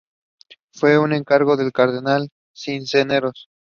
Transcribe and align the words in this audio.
Fue 0.73 0.97
un 0.97 1.13
encargo 1.13 1.55
del 1.55 1.71
cardenal 1.71 2.29
Cisneros. 2.55 3.51